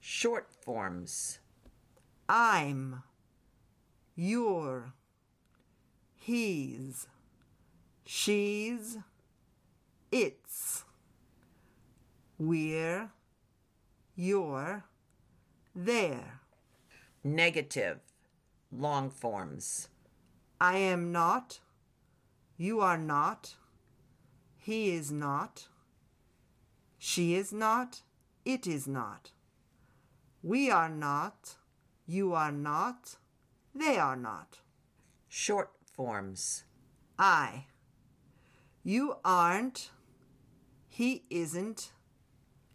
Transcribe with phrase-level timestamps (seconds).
[0.00, 1.38] Short forms.
[2.28, 3.04] I'm,
[4.16, 4.94] you're,
[6.28, 7.06] he's,
[8.04, 8.98] she's,
[10.12, 10.84] it's,
[12.38, 13.08] we're,
[14.14, 14.84] you're,
[15.74, 16.40] they're.
[17.24, 18.00] Negative.
[18.70, 19.88] Long forms.
[20.60, 21.60] I am not,
[22.58, 23.54] you are not,
[24.58, 25.68] he is not,
[26.98, 28.02] she is not,
[28.44, 29.30] it is not.
[30.42, 31.54] We are not,
[32.06, 33.16] you are not,
[33.74, 34.58] they are not.
[35.30, 36.62] Short forms.
[37.18, 37.64] I.
[38.84, 39.90] You aren't.
[40.88, 41.90] He isn't.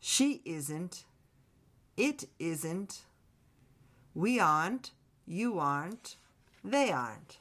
[0.02, 1.06] She isn't.
[1.96, 3.06] It isn't.
[4.14, 4.92] We aren't.
[5.26, 6.18] You aren't.
[6.66, 7.38] They aren't.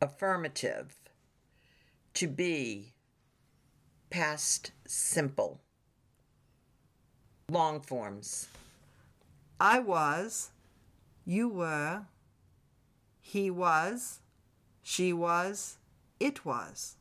[0.00, 0.94] Affirmative.
[2.14, 2.92] To be.
[4.08, 5.60] Past simple.
[7.50, 8.46] Long forms.
[9.58, 10.50] I was.
[11.26, 12.02] You were.
[13.20, 14.20] He was.
[14.86, 15.78] She was,
[16.20, 16.96] it was.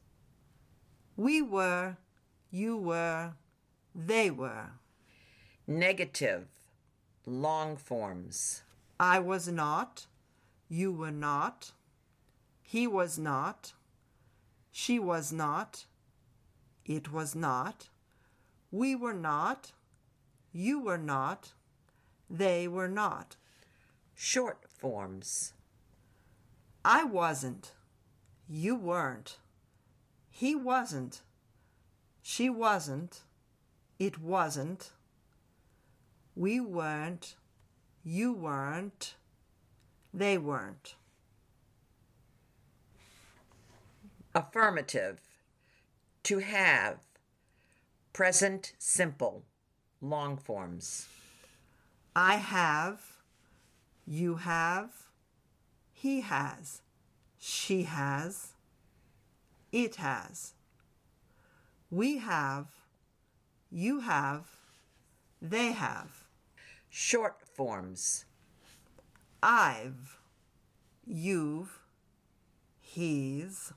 [1.17, 1.97] We were,
[2.49, 3.33] you were,
[3.93, 4.71] they were.
[5.67, 6.47] Negative,
[7.25, 8.63] long forms.
[8.97, 10.07] I was not,
[10.69, 11.73] you were not,
[12.61, 13.73] he was not,
[14.71, 15.85] she was not,
[16.85, 17.89] it was not,
[18.71, 19.73] we were not,
[20.53, 21.51] you were not,
[22.29, 23.35] they were not.
[24.15, 25.51] Short forms.
[26.85, 27.71] I wasn't.
[28.49, 29.37] You weren't.
[30.29, 31.21] He wasn't.
[32.21, 33.21] She wasn't.
[33.99, 34.91] It wasn't.
[36.35, 37.35] We weren't.
[38.03, 39.15] You weren't.
[40.13, 40.95] They weren't.
[44.35, 45.21] Affirmative.
[46.23, 46.97] To have.
[48.11, 49.43] Present simple.
[50.01, 51.07] Long forms.
[52.13, 53.01] I have.
[54.05, 55.02] You have.
[56.03, 56.81] He has.
[57.39, 58.55] She has.
[59.71, 60.53] It has.
[61.89, 62.67] We have.
[63.71, 64.47] You have.
[65.41, 66.25] They have.
[66.89, 68.25] Short forms.
[69.41, 70.19] I've.
[71.05, 71.79] You've.
[72.81, 73.71] He's.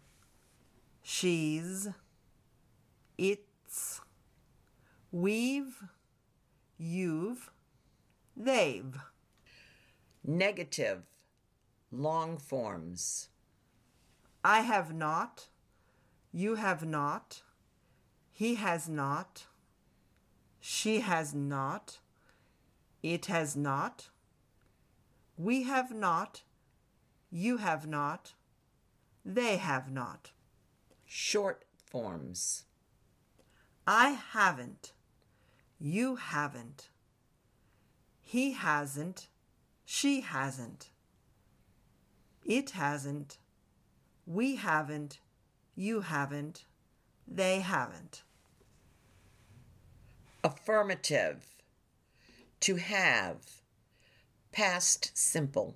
[1.04, 1.88] She's.
[3.16, 4.00] It's.
[5.12, 5.81] We've.
[6.76, 7.53] You've.
[8.36, 8.98] They've.
[10.25, 11.04] Negative
[11.91, 13.28] long forms.
[14.44, 15.48] I have not.
[16.32, 17.42] You have not.
[18.32, 19.47] He has not.
[20.60, 21.98] She has not.
[23.02, 24.08] It has not.
[25.38, 26.42] We have not.
[27.30, 28.34] You have not.
[29.24, 30.30] They have not.
[31.04, 32.64] Short forms.
[33.86, 34.92] I haven't.
[35.78, 36.88] You haven't.
[38.21, 39.28] He hasn't.
[39.84, 40.91] She hasn't.
[42.47, 43.39] It hasn't.
[44.25, 45.19] We haven't.
[45.75, 46.65] You haven't.
[47.27, 48.22] They haven't.
[50.45, 51.45] Affirmative.
[52.60, 53.39] To have.
[54.53, 55.75] Past simple.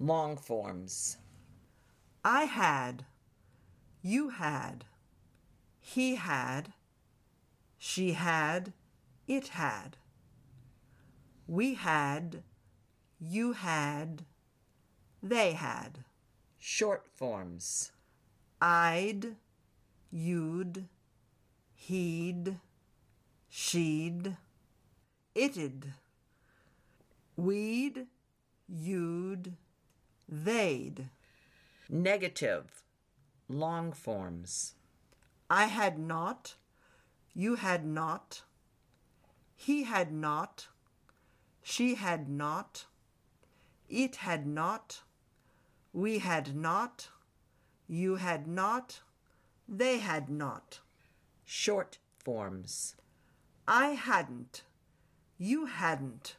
[0.00, 1.18] Long forms.
[2.24, 3.04] I had.
[4.02, 4.84] You had.
[5.80, 6.72] He had.
[7.78, 8.72] She had.
[9.28, 9.96] It had.
[11.46, 12.42] We had
[13.30, 14.24] you had,
[15.22, 16.04] they had.
[16.58, 17.92] Short forms.
[18.60, 19.36] I'd,
[20.10, 20.86] you'd,
[21.74, 22.58] he'd,
[23.48, 24.36] she'd,
[25.34, 25.92] it'd,
[27.36, 28.06] we'd,
[28.68, 29.54] you'd,
[30.28, 31.08] they'd.
[31.88, 32.82] Negative.
[33.48, 34.74] Long forms.
[35.50, 36.54] I had not,
[37.34, 38.42] you had not,
[39.56, 40.68] he had not,
[41.62, 42.86] she had not,
[43.94, 45.02] it had not,
[45.92, 47.08] we had not,
[47.86, 49.00] you had not,
[49.68, 50.80] they had not.
[51.44, 52.96] Short forms.
[53.68, 54.64] I hadn't,
[55.38, 56.34] you hadn't,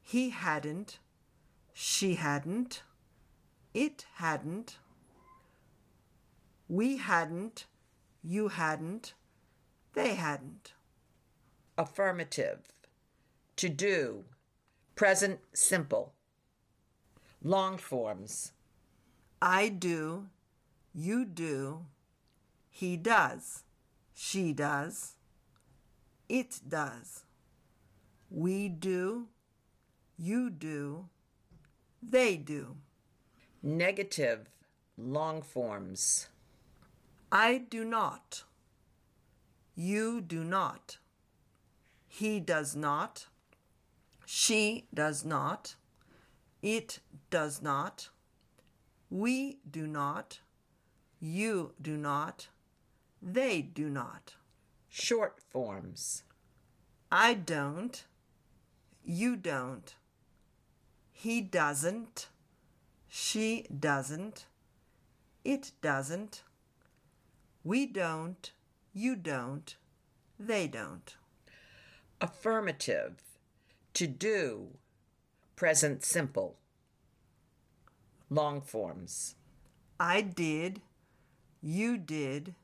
[0.00, 1.00] he hadn't,
[1.72, 2.84] she hadn't,
[3.74, 4.78] it hadn't,
[6.68, 7.66] we hadn't,
[8.22, 9.14] you hadn't,
[9.94, 10.72] they hadn't.
[11.76, 12.60] Affirmative.
[13.56, 14.24] To do.
[14.94, 16.13] Present simple.
[17.44, 18.52] Long forms.
[19.40, 20.28] I do,
[20.94, 21.84] you do,
[22.70, 23.64] he does,
[24.14, 25.16] she does,
[26.26, 27.24] it does,
[28.30, 29.28] we do,
[30.18, 31.08] you do,
[32.02, 32.76] they do.
[33.62, 34.48] Negative.
[34.96, 36.28] Long forms.
[37.32, 38.44] I do not,
[39.74, 40.98] you do not,
[42.06, 43.26] he does not,
[44.24, 45.74] she does not,
[46.64, 48.08] it does not,
[49.10, 50.38] we do not,
[51.20, 52.48] you do not,
[53.20, 54.36] they do not.
[54.88, 56.22] Short forms.
[57.12, 58.02] I don't,
[59.04, 59.94] you don't,
[61.12, 62.28] he doesn't,
[63.08, 64.46] she doesn't,
[65.44, 66.44] it doesn't,
[67.62, 68.52] we don't,
[68.94, 69.76] you don't,
[70.40, 71.14] they don't.
[72.22, 73.20] Affirmative.
[73.92, 74.68] To do.
[75.56, 76.56] Present simple.
[78.28, 79.36] Long forms.
[80.00, 80.80] I did,
[81.62, 82.54] you did,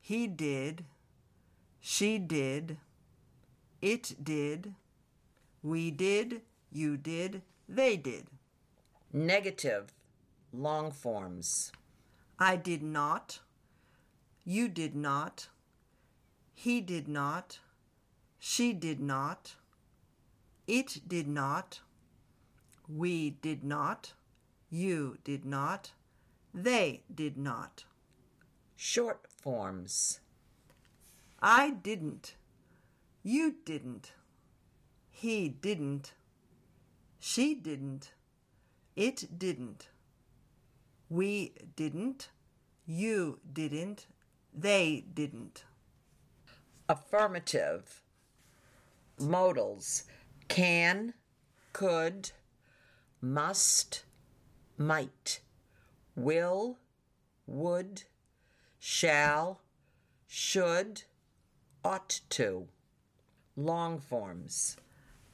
[0.00, 0.84] he did,
[1.80, 2.78] she did,
[3.80, 4.74] it did,
[5.62, 6.42] we did,
[6.72, 8.26] you did, they did.
[9.12, 9.92] Negative.
[10.52, 11.70] Long forms.
[12.38, 13.38] I did not,
[14.44, 15.48] you did not,
[16.54, 17.60] he did not,
[18.40, 19.54] she did not,
[20.66, 21.80] it did not,
[22.96, 24.12] we did not,
[24.68, 25.92] you did not,
[26.52, 27.84] they did not.
[28.76, 30.20] Short forms.
[31.40, 32.34] I didn't,
[33.22, 34.12] you didn't,
[35.10, 36.14] he didn't,
[37.18, 38.12] she didn't,
[38.96, 39.88] it didn't,
[41.08, 42.30] we didn't,
[42.86, 44.06] you didn't,
[44.52, 45.64] they didn't.
[46.88, 48.02] Affirmative.
[49.18, 50.04] Modals.
[50.48, 51.14] Can,
[51.72, 52.32] could,
[53.20, 54.04] must,
[54.76, 55.40] might,
[56.14, 56.78] will,
[57.46, 58.04] would,
[58.78, 59.60] shall,
[60.26, 61.02] should,
[61.84, 62.68] ought to.
[63.56, 64.76] Long forms.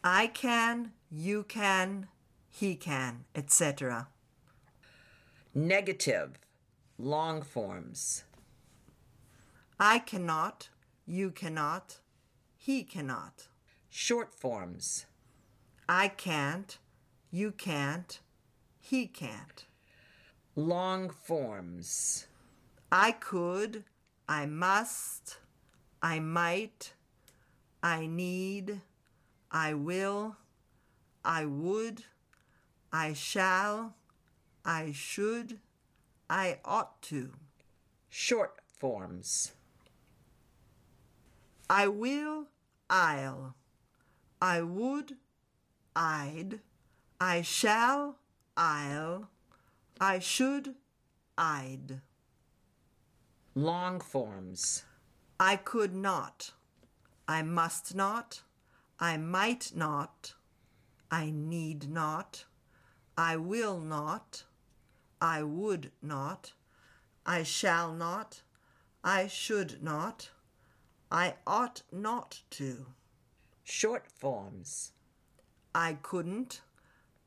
[0.02, 2.08] I can, you can,
[2.48, 4.08] he can, etc.
[5.54, 6.38] Negative.
[6.98, 8.24] Long forms.
[9.78, 10.70] I cannot,
[11.06, 11.98] you cannot,
[12.56, 13.48] he cannot.
[13.90, 15.04] Short forms.
[15.88, 16.78] I can't,
[17.30, 18.20] you can't,
[18.78, 19.66] he can't.
[20.54, 22.26] Long forms.
[22.90, 23.84] I could,
[24.28, 25.38] I must,
[26.02, 26.92] I might,
[27.82, 28.80] I need,
[29.50, 30.36] I will,
[31.24, 32.04] I would,
[32.92, 33.94] I shall,
[34.64, 35.58] I should,
[36.30, 37.32] I ought to.
[38.08, 39.52] Short forms.
[41.68, 42.46] I will,
[42.88, 43.54] I'll.
[44.40, 45.16] I would,
[45.94, 46.60] I'd.
[47.20, 48.18] I shall,
[48.56, 49.28] I'll.
[50.00, 50.74] I should,
[51.38, 52.00] I'd.
[53.54, 54.84] Long forms.
[55.40, 56.52] I could not.
[57.26, 58.42] I must not.
[59.00, 60.34] I might not.
[61.10, 62.44] I need not.
[63.16, 64.44] I will not.
[65.20, 66.52] I would not.
[67.24, 68.42] I shall not.
[69.02, 70.30] I should not.
[71.10, 72.86] I ought not to.
[73.64, 74.92] Short forms.
[75.74, 76.60] I couldn't.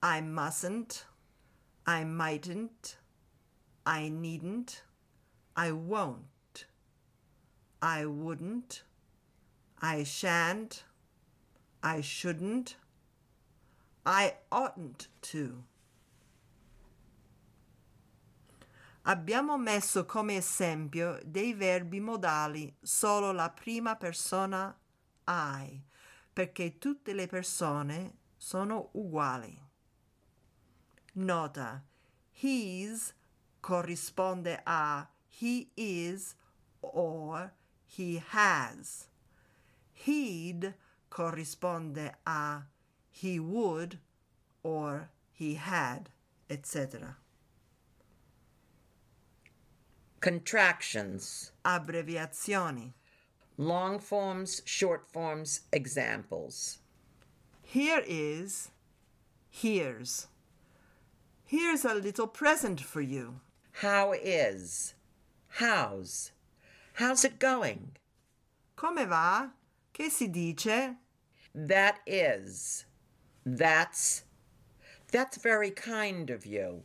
[0.01, 1.05] I mustn't.
[1.85, 2.97] I mightn't.
[3.85, 4.83] I needn't.
[5.55, 6.67] I won't.
[7.81, 8.83] I wouldn't.
[9.81, 10.83] I shan't.
[11.83, 12.77] I shouldn't.
[14.05, 15.63] I oughtn't to.
[19.03, 24.77] Abbiamo messo come esempio dei verbi modali solo la prima persona
[25.27, 25.81] I,
[26.31, 29.68] perché tutte le persone sono uguali.
[31.15, 31.81] Nota:
[32.31, 33.13] He's
[33.61, 36.35] corrisponde a he is
[36.81, 37.53] or
[37.85, 39.07] he has.
[39.93, 40.73] He'd
[41.11, 42.63] corrisponde a
[43.09, 43.99] he would
[44.63, 46.09] or he had,
[46.49, 47.17] etc.
[50.19, 51.51] Contractions.
[51.65, 52.93] Abbreviazioni.
[53.57, 56.79] Long forms, short forms, examples.
[57.61, 58.71] Here is,
[59.49, 60.27] here's.
[61.49, 63.39] Here's a little present for you.
[63.81, 64.93] How is?
[65.47, 66.31] How's?
[66.93, 67.93] How's it going?
[68.75, 69.53] Come va?
[69.91, 70.93] Che si dice?
[71.55, 72.85] That is.
[73.43, 74.25] That's.
[75.11, 76.83] That's very kind of you.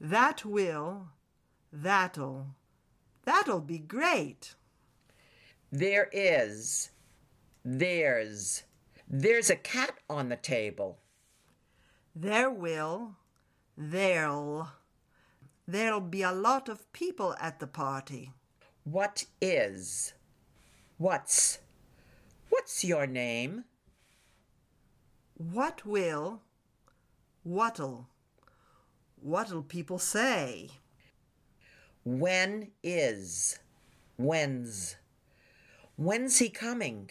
[0.00, 1.10] That will,
[1.72, 2.48] that'll,
[3.22, 4.56] that'll be great.
[5.70, 6.90] There is.
[7.64, 8.64] There's.
[9.08, 10.98] There's a cat on the table.
[12.18, 13.16] There will,
[13.76, 14.68] there'll,
[15.68, 18.32] there'll be a lot of people at the party.
[18.84, 20.14] What is?
[20.96, 21.58] What's?
[22.48, 23.64] What's your name?
[25.36, 26.40] What will,
[27.42, 28.08] what'll,
[29.20, 30.70] what'll people say?
[32.02, 33.58] When is?
[34.16, 34.96] When's?
[35.96, 37.10] When's he coming?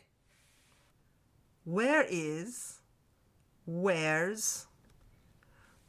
[1.64, 2.80] Where is,
[3.68, 4.66] where's,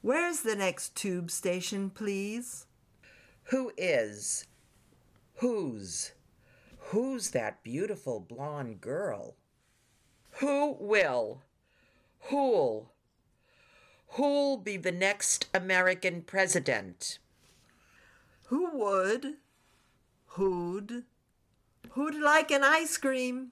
[0.06, 2.66] where's the next tube station, please?
[3.50, 4.46] Who is?
[5.38, 6.12] Whose?
[6.78, 9.34] Who's that beautiful blonde girl?
[10.38, 11.42] Who will?
[12.30, 12.92] Who'll?
[14.10, 17.18] Who'll be the next American president?
[18.44, 19.34] Who would,
[20.26, 21.02] who'd,
[21.90, 23.50] who'd like an ice cream?